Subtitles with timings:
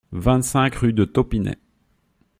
[0.13, 1.59] vingt-cinq rue de Taupinet